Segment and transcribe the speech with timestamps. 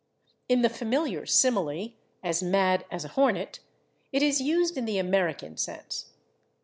[0.49, 1.89] In the familiar simile,
[2.23, 3.59] /as mad as a hornet/,
[4.11, 6.07] it is used in the American sense.